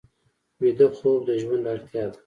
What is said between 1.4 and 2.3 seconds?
ژوند اړتیا ده